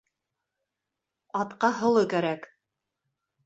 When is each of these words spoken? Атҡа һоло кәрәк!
Атҡа 1.43 1.71
һоло 1.85 2.05
кәрәк! 2.17 2.51